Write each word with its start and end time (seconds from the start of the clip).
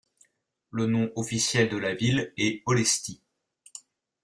Le 0.71 0.87
nom 0.87 1.11
officiel 1.15 1.69
de 1.69 1.77
la 1.77 1.93
ville 1.93 2.33
est 2.35 2.63
Aulesti. 2.65 3.21